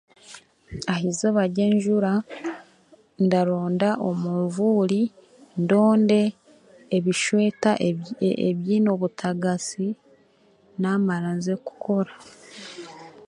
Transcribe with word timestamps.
Aha 0.91 1.03
eizooba 1.07 1.41
ry'enjuura 1.51 2.13
ndaronda 3.25 3.89
omunvuuri, 4.09 5.01
ndonde 5.61 6.21
ebisweeta 6.95 7.71
ebyiine 8.49 8.87
obutagasi 8.95 9.87
namara 10.81 11.29
nze 11.37 11.53
kukora. 11.65 12.13